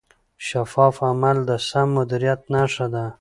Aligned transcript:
شفاف 0.47 0.95
عمل 1.09 1.37
د 1.49 1.51
سم 1.67 1.87
مدیریت 1.97 2.41
نښه 2.53 2.87
ده. 2.93 3.05